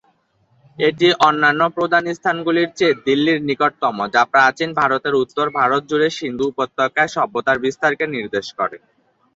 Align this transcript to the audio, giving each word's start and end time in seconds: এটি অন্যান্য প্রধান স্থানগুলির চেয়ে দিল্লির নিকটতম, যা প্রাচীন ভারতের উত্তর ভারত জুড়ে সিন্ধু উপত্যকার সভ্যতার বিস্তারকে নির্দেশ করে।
এটি 0.77 1.07
অন্যান্য 1.27 1.61
প্রধান 1.77 2.03
স্থানগুলির 2.17 2.69
চেয়ে 2.77 2.99
দিল্লির 3.05 3.39
নিকটতম, 3.49 3.97
যা 4.13 4.21
প্রাচীন 4.33 4.69
ভারতের 4.79 5.13
উত্তর 5.23 5.45
ভারত 5.59 5.81
জুড়ে 5.89 6.07
সিন্ধু 6.17 6.45
উপত্যকার 6.51 7.07
সভ্যতার 7.15 7.57
বিস্তারকে 7.65 8.05
নির্দেশ 8.15 8.47
করে। 8.59 8.77